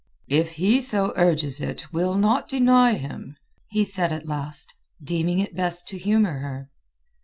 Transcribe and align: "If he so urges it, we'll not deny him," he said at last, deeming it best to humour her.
"If 0.31 0.53
he 0.53 0.81
so 0.81 1.13
urges 1.15 1.61
it, 1.61 1.93
we'll 1.93 2.15
not 2.15 2.49
deny 2.49 2.95
him," 2.95 3.35
he 3.69 3.83
said 3.83 4.11
at 4.11 4.25
last, 4.25 4.73
deeming 4.99 5.37
it 5.37 5.55
best 5.55 5.87
to 5.89 5.97
humour 5.99 6.39
her. 6.39 6.71